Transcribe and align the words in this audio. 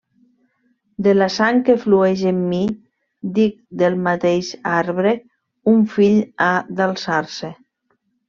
De 1.07 1.11
la 1.17 1.25
sang 1.33 1.59
que 1.67 1.73
flueix 1.83 2.23
en 2.29 2.39
mi, 2.53 2.61
dic 3.35 3.53
del 3.83 3.99
mateix 4.07 4.49
arbre, 4.77 5.13
un 5.75 5.83
fill 5.97 6.19
ha 6.47 6.51
d'alçar-se. 6.81 7.53